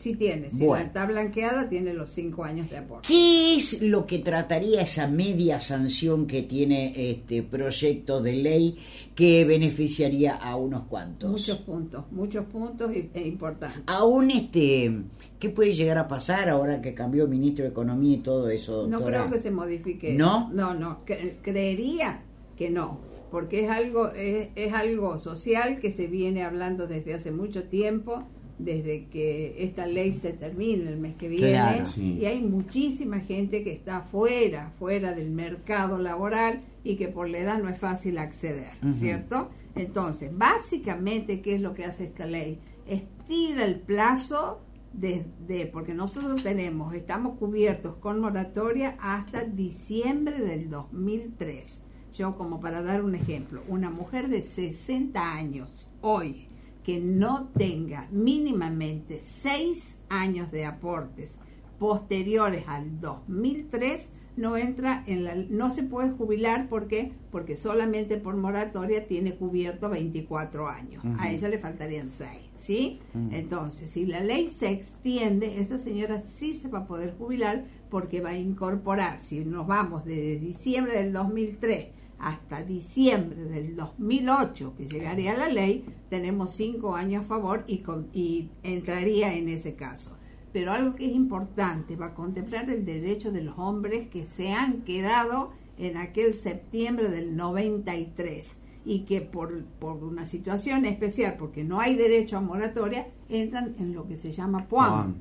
sí 0.00 0.14
tiene. 0.16 0.50
Si 0.50 0.64
Bueno. 0.64 0.82
la 0.82 0.86
está 0.86 1.06
blanqueada, 1.06 1.68
tiene 1.68 1.92
los 1.94 2.08
cinco 2.10 2.44
años 2.44 2.70
de 2.70 2.78
aporte. 2.78 3.06
¿Qué 3.08 3.56
es 3.56 3.82
lo 3.82 4.06
que 4.06 4.18
trataría 4.18 4.80
esa 4.82 5.06
media 5.08 5.60
sanción 5.60 6.26
que 6.26 6.42
tiene 6.42 7.10
este 7.10 7.42
proyecto 7.42 8.22
de 8.22 8.34
ley 8.36 8.78
que 9.14 9.44
beneficiaría 9.44 10.34
a 10.34 10.56
unos 10.56 10.84
cuantos? 10.86 11.30
Muchos 11.30 11.58
puntos, 11.58 12.04
muchos 12.10 12.46
puntos 12.46 12.90
e 12.92 13.26
importantes. 13.26 13.82
Aún 13.86 14.30
este, 14.30 15.02
¿qué 15.38 15.50
puede 15.50 15.72
llegar 15.74 15.98
a 15.98 16.08
pasar 16.08 16.48
ahora 16.48 16.80
que 16.80 16.94
cambió 16.94 17.24
el 17.24 17.28
ministro 17.30 17.64
de 17.64 17.70
Economía 17.70 18.16
y 18.16 18.20
todo 18.20 18.48
eso? 18.50 18.86
No 18.86 18.98
doctora? 18.98 19.18
creo 19.20 19.30
que 19.32 19.38
se 19.38 19.50
modifique. 19.50 20.14
¿No? 20.14 20.50
No, 20.52 20.74
no. 20.74 21.00
cre- 21.06 21.34
creería 21.42 22.22
que 22.56 22.70
no, 22.70 23.00
porque 23.30 23.64
es 23.64 23.70
algo 23.70 24.08
es, 24.12 24.48
es 24.56 24.72
algo 24.72 25.18
social 25.18 25.80
que 25.80 25.92
se 25.92 26.06
viene 26.06 26.42
hablando 26.42 26.86
desde 26.86 27.14
hace 27.14 27.30
mucho 27.30 27.64
tiempo, 27.64 28.24
desde 28.64 29.06
que 29.08 29.56
esta 29.64 29.86
ley 29.86 30.12
se 30.12 30.32
termine 30.32 30.88
el 30.88 30.98
mes 30.98 31.16
que 31.16 31.28
viene, 31.28 31.50
Claro. 31.52 31.86
Sí. 31.86 32.18
y 32.20 32.24
hay 32.26 32.40
muchísima 32.42 33.20
gente 33.20 33.62
que 33.64 33.72
está 33.72 34.02
fuera, 34.02 34.72
fuera 34.78 35.12
del 35.14 35.30
mercado 35.30 35.98
laboral 35.98 36.62
y 36.84 36.96
que 36.96 37.08
por 37.08 37.28
la 37.28 37.38
edad 37.38 37.58
no 37.62 37.68
es 37.68 37.78
fácil 37.78 38.18
acceder, 38.18 38.72
¿cierto? 38.94 39.50
Entonces, 39.74 40.30
básicamente, 40.36 41.40
¿qué 41.40 41.54
es 41.56 41.62
lo 41.62 41.72
que 41.72 41.84
hace 41.84 42.04
esta 42.04 42.26
ley? 42.26 42.58
Estira 42.86 43.64
el 43.64 43.80
plazo 43.80 44.60
de, 44.92 45.24
de- 45.46 45.66
porque 45.66 45.94
nosotros 45.94 46.42
tenemos, 46.42 46.94
estamos 46.94 47.38
cubiertos 47.38 47.96
con 47.96 48.20
moratoria 48.20 48.96
hasta 49.00 49.44
diciembre 49.44 50.38
del 50.40 50.68
2003. 50.70 51.82
Yo, 52.16 52.36
como 52.36 52.58
para 52.60 52.82
dar 52.82 53.04
un 53.04 53.14
ejemplo, 53.14 53.62
una 53.68 53.88
mujer 53.90 54.28
de 54.28 54.42
60 54.42 55.34
años 55.34 55.88
hoy 56.00 56.48
que 56.84 56.98
no 56.98 57.48
tenga 57.48 58.08
mínimamente 58.10 59.20
6 59.20 59.98
años 60.08 60.50
de 60.50 60.66
aportes 60.66 61.34
posteriores 61.78 62.68
al 62.68 63.00
2003 63.00 64.10
no 64.36 64.56
entra 64.56 65.04
en 65.06 65.24
la 65.24 65.34
no 65.34 65.70
se 65.70 65.82
puede 65.82 66.10
jubilar. 66.10 66.68
Porque 66.68 67.12
porque 67.30 67.56
solamente 67.56 68.16
por 68.16 68.36
moratoria 68.36 69.06
tiene 69.06 69.34
cubierto 69.34 69.88
24 69.88 70.68
años. 70.68 71.04
A 71.18 71.30
ella 71.30 71.48
le 71.48 71.58
faltarían 71.58 72.10
6 72.10 72.28
¿sí? 72.60 72.98
entonces 73.30 73.90
si 73.90 74.04
la 74.06 74.20
ley 74.20 74.48
se 74.48 74.70
extiende 74.70 75.60
esa 75.60 75.78
señora 75.78 76.20
sí 76.20 76.54
se 76.54 76.68
va 76.68 76.80
a 76.80 76.86
poder 76.86 77.14
jubilar 77.16 77.64
porque 77.88 78.20
va 78.20 78.30
a 78.30 78.36
incorporar 78.36 79.20
si 79.20 79.44
nos 79.44 79.66
vamos 79.66 80.04
desde 80.04 80.38
diciembre 80.38 80.92
del 80.94 81.12
2003 81.12 81.86
hasta 82.20 82.62
diciembre 82.62 83.44
del 83.44 83.76
2008 83.76 84.74
que 84.76 84.86
llegaría 84.86 85.36
la 85.36 85.48
ley 85.48 85.84
tenemos 86.08 86.52
5 86.52 86.94
años 86.94 87.24
a 87.24 87.26
favor 87.26 87.64
y, 87.66 87.78
con- 87.78 88.08
y 88.12 88.50
entraría 88.62 89.34
en 89.34 89.48
ese 89.48 89.74
caso 89.74 90.16
pero 90.52 90.72
algo 90.72 90.94
que 90.96 91.06
es 91.06 91.14
importante 91.14 91.96
va 91.96 92.06
a 92.06 92.14
contemplar 92.14 92.68
el 92.70 92.84
derecho 92.84 93.30
de 93.32 93.42
los 93.42 93.56
hombres 93.58 94.08
que 94.08 94.26
se 94.26 94.52
han 94.52 94.82
quedado 94.82 95.52
en 95.78 95.96
aquel 95.96 96.34
septiembre 96.34 97.08
del 97.08 97.36
93 97.36 98.58
y 98.84 99.00
que 99.00 99.20
por, 99.20 99.62
por 99.78 100.02
una 100.02 100.24
situación 100.26 100.86
especial, 100.86 101.36
porque 101.38 101.64
no 101.64 101.80
hay 101.80 101.94
derecho 101.96 102.36
a 102.38 102.40
moratoria, 102.40 103.06
entran 103.28 103.74
en 103.78 103.92
lo 103.94 104.06
que 104.08 104.16
se 104.16 104.32
llama 104.32 104.66
PUAM. 104.68 105.16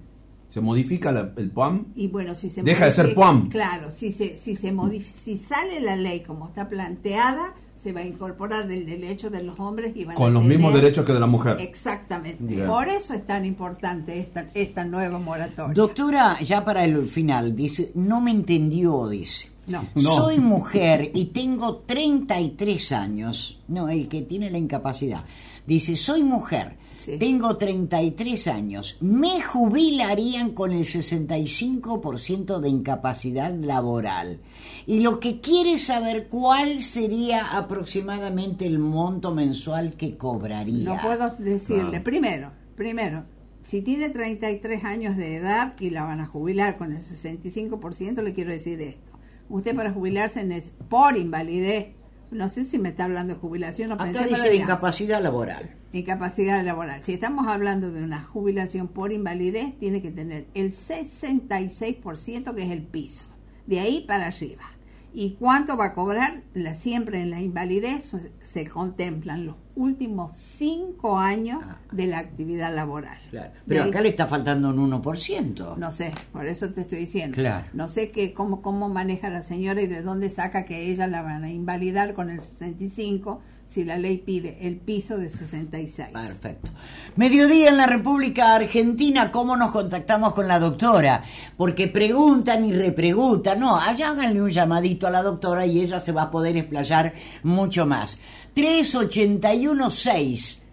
¿Se 0.50 0.62
modifica 0.62 1.12
la- 1.12 1.32
el 1.38 1.51
PUAM? 1.51 1.86
Y 1.96 2.08
bueno, 2.08 2.36
si 2.36 2.50
se 2.50 2.63
Deja 2.63 2.86
de 2.86 2.91
ser 2.91 3.13
PUAM. 3.13 3.50
Claro, 3.50 3.91
si 3.91 4.12
se 4.12 4.38
si 4.38 4.56
se 4.56 4.74
si 5.01 5.38
sale 5.38 5.79
la 5.79 5.96
ley 5.96 6.22
como 6.22 6.48
está 6.48 6.68
planteada, 6.68 7.53
se 7.75 7.94
va 7.94 8.01
a 8.01 8.06
incorporar 8.06 8.70
el 8.70 8.86
derecho 8.86 9.29
de 9.29 9.41
los 9.44 9.60
hombres 9.60 9.96
y 9.96 10.03
van 10.06 10.15
a 10.15 10.18
Con 10.18 10.34
los 10.34 10.44
mismos 10.44 10.74
derechos 10.74 11.06
que 11.06 11.13
de 11.13 11.20
la 11.20 11.27
mujer. 11.27 11.58
Exactamente. 11.62 12.44
Bien. 12.44 12.68
Por 12.68 12.89
eso 12.89 13.13
es 13.13 13.25
tan 13.25 13.46
importante 13.46 14.20
esta 14.20 14.50
esta 14.53 14.84
nueva 14.84 15.20
moratoria. 15.20 15.74
Doctora, 15.74 16.39
ya 16.41 16.65
para 16.65 16.84
el 16.84 17.08
final, 17.08 17.56
dice, 17.56 17.91
no 17.96 18.20
me 18.20 18.32
entendió, 18.32 19.08
dice. 19.08 19.51
No. 19.68 19.86
No. 19.94 20.01
Soy 20.01 20.39
mujer 20.39 21.12
y 21.13 21.25
tengo 21.25 21.77
33 21.86 22.91
años. 22.91 23.60
No, 23.68 23.88
el 23.88 24.10
que 24.10 24.24
tiene 24.24 24.50
la 24.50 24.58
incapacidad. 24.58 25.24
Dice, 25.68 25.96
soy 25.96 26.24
mujer, 26.24 26.75
Sí. 27.00 27.18
tengo 27.18 27.56
33 27.58 28.48
años. 28.48 28.98
Me 29.00 29.41
jubilarían 29.41 30.51
con 30.51 30.72
el 30.72 30.84
65% 30.84 32.60
de 32.60 32.70
incapacidad 32.70 33.53
laboral. 33.53 34.39
Y 34.86 35.00
lo 35.01 35.20
que 35.20 35.39
quiere 35.39 35.74
es 35.74 35.86
saber 35.86 36.27
cuál 36.27 36.79
sería 36.79 37.58
aproximadamente 37.58 38.65
el 38.65 38.79
monto 38.79 39.34
mensual 39.34 39.94
que 39.94 40.18
cobraría. 40.18 40.94
No 40.94 41.01
puedo 41.01 41.29
decirle, 41.39 41.89
Claro. 41.89 42.03
primero, 42.03 42.51
primero, 42.75 43.25
si 43.63 43.82
tiene 43.82 44.10
33 44.10 44.84
años 44.84 45.15
de 45.15 45.36
edad 45.36 45.75
y 45.79 45.91
la 45.91 46.03
van 46.03 46.22
a 46.22 46.25
jubilar 46.25 46.77
con 46.77 46.91
el 46.94 47.01
65%, 47.01 48.22
le 48.24 48.34
quiero 48.34 48.51
decir 48.51 48.82
esto. 48.82 49.12
Usted 49.50 49.75
para 49.75 49.91
jubilarse 49.91 50.46
por 50.89 51.18
invalidez, 51.18 51.88
no 52.31 52.50
sé 52.50 52.63
si 52.65 52.77
me 52.77 52.89
está 52.89 53.05
hablando 53.05 53.33
de 53.33 53.39
jubilación 53.39 53.91
o 53.91 53.95
Acá 53.95 54.05
pensé, 54.05 54.27
dice 54.27 54.50
de 54.50 54.55
incapacidad 54.55 55.21
laboral. 55.21 55.75
incapacidad 55.93 56.63
laboral. 56.63 57.01
Si 57.01 57.13
estamos 57.13 57.48
hablando 57.48 57.91
de 57.91 58.03
una 58.03 58.21
jubilación 58.21 58.88
por 58.88 59.12
invalidez, 59.12 59.77
tiene 59.79 60.01
que 60.01 60.12
tener 60.12 60.48
el 60.53 60.71
66% 60.71 62.53
que 62.53 62.63
es 62.63 62.71
el 62.71 62.83
piso, 62.83 63.29
de 63.65 63.79
ahí 63.79 64.05
para 64.07 64.27
arriba. 64.27 64.63
¿Y 65.13 65.31
cuánto 65.39 65.75
va 65.75 65.85
a 65.85 65.93
cobrar? 65.93 66.43
La, 66.53 66.75
siempre 66.75 67.21
en 67.21 67.31
la 67.31 67.41
invalidez 67.41 68.15
se, 68.43 68.67
contemplan 68.67 69.45
los 69.45 69.55
últimos 69.75 70.33
cinco 70.33 71.17
años 71.19 71.61
de 71.91 72.07
la 72.07 72.19
actividad 72.19 72.73
laboral. 72.75 73.17
Claro. 73.31 73.51
De 73.51 73.59
Pero 73.67 73.83
ahí- 73.83 73.89
acá 73.89 74.01
le 74.01 74.09
está 74.09 74.27
faltando 74.27 74.69
un 74.69 74.77
1%. 74.91 75.77
no 75.77 75.91
sé, 75.91 76.13
por 76.31 76.45
eso 76.45 76.69
te 76.71 76.81
estoy 76.81 76.99
diciendo. 76.99 77.35
Claro. 77.35 77.67
No 77.73 77.87
sé 77.89 78.11
qué, 78.11 78.33
cómo, 78.33 78.61
cómo 78.61 78.89
maneja 78.89 79.29
la 79.29 79.41
señora 79.41 79.81
y 79.81 79.87
de 79.87 80.01
dónde 80.01 80.29
saca 80.29 80.65
que 80.65 80.91
ella 80.91 81.07
la 81.07 81.21
van 81.21 81.43
a 81.43 81.49
invalidar 81.49 82.13
con 82.13 82.29
el 82.29 82.39
65 82.41 83.41
si 83.69 83.85
la 83.85 83.97
ley 83.97 84.17
pide 84.17 84.57
el 84.61 84.77
piso 84.77 85.19
de 85.19 85.29
66. 85.29 86.09
Perfecto. 86.11 86.71
Mediodía 87.17 87.69
en 87.69 87.77
la 87.77 87.85
República 87.85 88.55
Argentina, 88.55 89.29
¿cómo 89.29 89.55
nos 89.55 89.69
contactamos 89.69 90.33
con 90.33 90.47
la 90.47 90.59
doctora? 90.59 91.23
Porque 91.55 91.88
preguntan 91.88 92.65
y 92.65 92.71
repreguntan. 92.71 93.59
No, 93.59 93.77
allá 93.77 94.09
háganle 94.09 94.41
un 94.41 94.49
llamadito 94.49 95.05
a 95.05 95.11
la 95.11 95.21
doctora 95.21 95.67
y 95.67 95.81
ella 95.81 95.99
se 95.99 96.11
va 96.11 96.23
a 96.23 96.31
poder 96.31 96.57
explayar 96.57 97.13
mucho 97.43 97.85
más. 97.85 98.19
381 98.55 99.89
6 99.91 100.63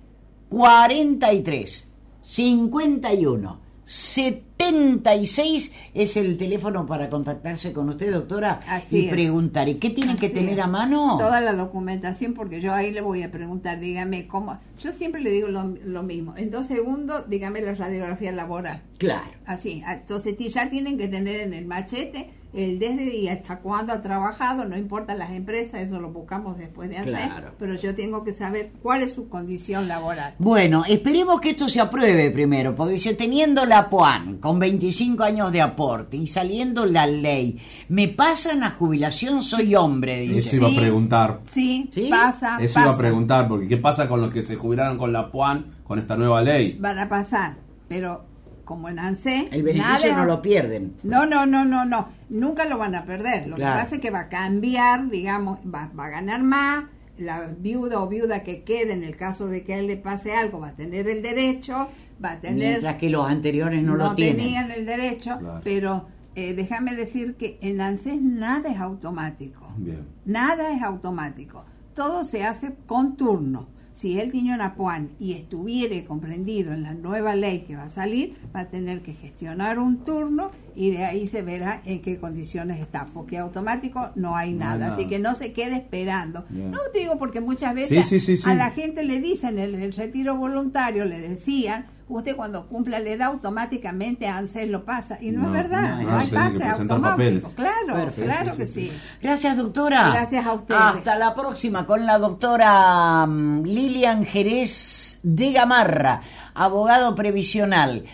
43 0.48 1.88
51 2.22 3.65
76 3.86 5.72
es 5.94 6.16
el 6.16 6.36
teléfono 6.36 6.86
para 6.86 7.08
contactarse 7.08 7.72
con 7.72 7.88
usted, 7.88 8.12
doctora, 8.12 8.60
Así 8.66 8.98
y 8.98 9.04
es. 9.06 9.12
preguntar. 9.12 9.68
¿Y 9.68 9.76
qué 9.76 9.90
tienen 9.90 10.16
que 10.16 10.28
tener 10.28 10.58
es. 10.58 10.64
a 10.64 10.66
mano? 10.66 11.16
Toda 11.18 11.40
la 11.40 11.54
documentación, 11.54 12.34
porque 12.34 12.60
yo 12.60 12.74
ahí 12.74 12.90
le 12.90 13.00
voy 13.00 13.22
a 13.22 13.30
preguntar, 13.30 13.78
dígame 13.78 14.26
cómo. 14.26 14.58
Yo 14.80 14.90
siempre 14.90 15.20
le 15.20 15.30
digo 15.30 15.46
lo, 15.46 15.62
lo 15.84 16.02
mismo. 16.02 16.34
En 16.36 16.50
dos 16.50 16.66
segundos, 16.66 17.30
dígame 17.30 17.60
la 17.60 17.74
radiografía 17.74 18.32
laboral. 18.32 18.82
Claro. 18.98 19.30
Así, 19.46 19.84
entonces 19.88 20.36
ya 20.36 20.68
tienen 20.68 20.98
que 20.98 21.06
tener 21.06 21.40
en 21.40 21.54
el 21.54 21.64
machete 21.64 22.30
el 22.56 22.78
desde 22.78 23.14
y 23.14 23.28
hasta 23.28 23.58
cuándo 23.60 23.92
ha 23.92 24.00
trabajado, 24.02 24.64
no 24.64 24.76
importa 24.76 25.14
las 25.14 25.30
empresas, 25.30 25.82
eso 25.82 26.00
lo 26.00 26.10
buscamos 26.10 26.56
después 26.56 26.88
de 26.88 26.96
hacer, 26.98 27.12
Claro. 27.12 27.52
pero 27.58 27.74
yo 27.76 27.94
tengo 27.94 28.24
que 28.24 28.32
saber 28.32 28.72
cuál 28.82 29.02
es 29.02 29.12
su 29.12 29.28
condición 29.28 29.86
laboral. 29.88 30.34
Bueno, 30.38 30.82
esperemos 30.88 31.40
que 31.40 31.50
esto 31.50 31.68
se 31.68 31.80
apruebe 31.80 32.30
primero, 32.30 32.74
porque 32.74 32.94
dice, 32.94 33.14
teniendo 33.14 33.64
la 33.66 33.88
PUAN 33.90 34.38
con 34.38 34.58
25 34.58 35.22
años 35.22 35.52
de 35.52 35.60
aporte 35.60 36.16
y 36.16 36.26
saliendo 36.26 36.86
la 36.86 37.06
ley, 37.06 37.58
¿me 37.88 38.08
pasan 38.08 38.64
a 38.64 38.70
jubilación? 38.70 39.42
Soy 39.42 39.74
hombre, 39.74 40.24
Eso 40.24 40.34
dice. 40.34 40.56
iba 40.56 40.68
Sí. 40.70 40.76
a 40.76 40.80
preguntar. 40.80 41.40
Sí, 41.46 41.90
¿Sí? 41.92 42.08
pasa, 42.10 42.56
Eso 42.60 42.74
pasa. 42.74 42.86
iba 42.86 42.94
a 42.94 42.98
preguntar, 42.98 43.48
porque 43.48 43.68
¿qué 43.68 43.76
pasa 43.76 44.08
con 44.08 44.20
los 44.22 44.32
que 44.32 44.40
se 44.42 44.56
jubilaron 44.56 44.96
con 44.96 45.12
la 45.12 45.30
PUAN 45.30 45.66
con 45.84 45.98
esta 45.98 46.16
nueva 46.16 46.40
ley? 46.42 46.76
Van 46.80 46.98
a 46.98 47.08
pasar, 47.08 47.56
pero 47.86 48.24
como 48.66 48.90
en 48.90 48.98
ANSE... 48.98 49.48
El 49.52 49.62
beneficio 49.62 50.10
nada- 50.10 50.20
no 50.20 50.26
lo 50.26 50.42
pierden. 50.42 50.94
No, 51.04 51.24
no, 51.24 51.46
no, 51.46 51.64
no, 51.64 51.86
no. 51.86 52.08
Nunca 52.28 52.66
lo 52.66 52.76
van 52.76 52.94
a 52.94 53.04
perder. 53.06 53.46
Lo 53.46 53.56
Claro. 53.56 53.76
que 53.76 53.82
pasa 53.82 53.94
es 53.94 54.00
que 54.02 54.10
va 54.10 54.20
a 54.20 54.28
cambiar, 54.28 55.08
digamos, 55.08 55.60
va, 55.60 55.90
va 55.98 56.06
a 56.06 56.10
ganar 56.10 56.42
más. 56.42 56.84
La 57.16 57.46
viuda 57.58 58.00
o 58.02 58.08
viuda 58.08 58.42
que 58.42 58.62
quede, 58.64 58.92
en 58.92 59.02
el 59.04 59.16
caso 59.16 59.46
de 59.46 59.64
que 59.64 59.72
a 59.72 59.78
él 59.78 59.86
le 59.86 59.96
pase 59.96 60.34
algo, 60.34 60.60
va 60.60 60.68
a 60.68 60.76
tener 60.76 61.08
el 61.08 61.22
derecho, 61.22 61.88
va 62.22 62.32
a 62.32 62.40
tener... 62.40 62.68
Mientras 62.72 62.96
que 62.96 63.08
los 63.08 63.26
anteriores 63.30 63.82
no, 63.82 63.96
lo 63.96 64.14
tienen. 64.14 64.36
tenían 64.36 64.70
el 64.72 64.84
derecho, 64.84 65.38
Claro. 65.38 65.60
pero 65.64 66.08
eh, 66.34 66.52
déjame 66.52 66.94
decir 66.94 67.36
que 67.36 67.58
en 67.62 67.80
ANSES 67.80 68.20
nada 68.20 68.68
es 68.70 68.78
automático. 68.80 69.72
Bien. 69.78 70.06
Nada 70.26 70.72
es 70.76 70.82
automático. 70.82 71.64
Todo 71.94 72.24
se 72.24 72.44
hace 72.44 72.74
con 72.86 73.16
turno. 73.16 73.68
Si 73.96 74.20
una 74.54 74.74
PUAN 74.74 75.08
y 75.18 75.32
estuviere 75.32 76.04
comprendido 76.04 76.74
en 76.74 76.82
la 76.82 76.92
nueva 76.92 77.34
ley 77.34 77.60
que 77.60 77.76
va 77.76 77.84
a 77.84 77.90
salir, 77.90 78.34
va 78.54 78.60
a 78.60 78.68
tener 78.68 79.00
que 79.00 79.14
gestionar 79.14 79.78
un 79.78 80.04
turno 80.04 80.50
y 80.74 80.90
de 80.90 81.04
ahí 81.04 81.26
se 81.26 81.40
verá 81.40 81.80
en 81.86 82.02
qué 82.02 82.18
condiciones 82.18 82.78
está. 82.78 83.06
Porque 83.06 83.38
automático 83.38 84.10
no 84.14 84.36
hay 84.36 84.36
No 84.36 84.36
hay 84.36 84.52
nada. 84.52 84.92
Así 84.92 85.08
que 85.08 85.18
no 85.18 85.34
se 85.34 85.52
quede 85.54 85.76
esperando. 85.76 86.44
No 86.50 86.78
te 86.92 87.00
digo 87.00 87.18
porque 87.18 87.40
muchas 87.40 87.74
veces 87.74 88.04
Sí, 88.04 88.20
sí, 88.20 88.20
sí, 88.20 88.36
sí. 88.36 88.50
a 88.50 88.54
la 88.54 88.70
gente 88.70 89.02
le 89.02 89.20
dicen 89.20 89.58
en 89.58 89.74
el 89.74 89.92
retiro 89.94 90.36
voluntario, 90.36 91.06
le 91.06 91.18
decían, 91.18 91.86
usted 92.08 92.36
cuando 92.36 92.66
cumpla 92.68 92.98
la 93.00 93.10
edad 93.10 93.28
automáticamente 93.28 94.28
ANSES 94.28 94.68
lo 94.68 94.84
pasa. 94.84 95.18
Y 95.20 95.30
no, 95.30 95.42
No, 95.42 95.48
es 95.48 95.52
verdad, 95.62 95.96
no, 95.96 96.02
no, 96.02 96.10
no, 96.10 96.18
hay 96.18 96.26
pase 96.28 96.64
automático. 96.64 97.02
papeles. 97.02 97.44
Claro, 97.56 97.94
Perfecto, 97.94 98.22
claro 98.30 98.50
sí, 98.52 98.56
que 98.58 98.66
sí, 98.66 98.86
sí. 98.88 98.92
Gracias, 99.22 99.56
doctora. 99.56 100.10
Gracias 100.10 100.46
a 100.46 100.52
ustedes. 100.52 100.80
Hasta 100.80 101.16
la 101.16 101.34
próxima 101.34 101.84
con 101.86 102.06
la 102.06 102.18
doctora 102.18 103.26
mm, 103.26 103.62
Lilian 103.64 104.24
Jerez 104.24 105.18
de 105.22 105.52
Gamarra, 105.52 106.20
abogado 106.54 107.14
previsional. 107.14 108.04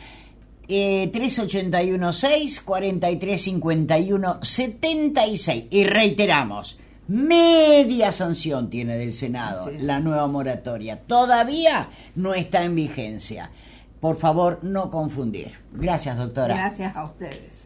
Eh, 0.68 1.10
3816-4351-76. 4.42 5.66
Y 5.70 5.84
reiteramos, 5.84 6.78
media 7.08 8.12
sanción 8.12 8.70
tiene 8.70 8.96
del 8.96 9.12
Senado 9.12 9.68
Sí. 9.68 9.78
la 9.80 10.00
nueva 10.00 10.26
moratoria. 10.28 11.00
Todavía 11.00 11.88
no 12.14 12.34
está 12.34 12.64
en 12.64 12.74
vigencia. 12.74 13.50
Por 14.02 14.16
favor, 14.16 14.58
no 14.62 14.90
confundir. 14.90 15.52
Gracias, 15.70 16.16
doctora. 16.16 16.56
Gracias 16.56 16.96
a 16.96 17.04
ustedes. 17.04 17.60